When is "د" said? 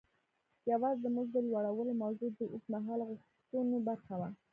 1.03-1.05, 1.43-1.45, 2.37-2.41